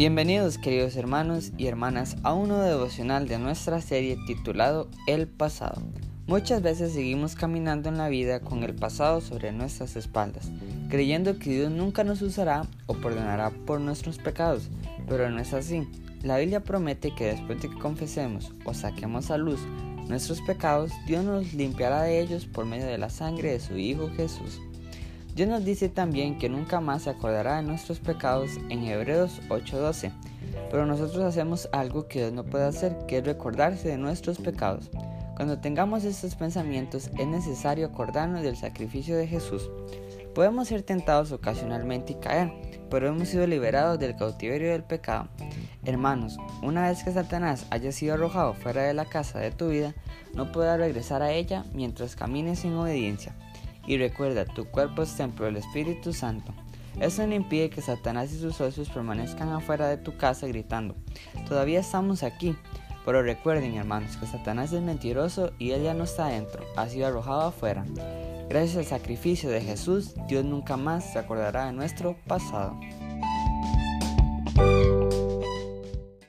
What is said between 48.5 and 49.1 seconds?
fuera de la